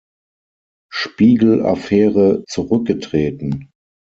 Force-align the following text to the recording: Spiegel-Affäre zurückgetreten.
Spiegel-Affäre 0.91 2.43
zurückgetreten. 2.47 3.69